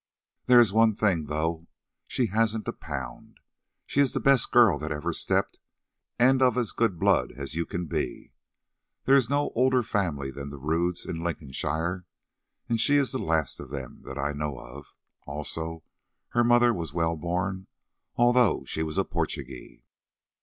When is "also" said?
15.27-15.83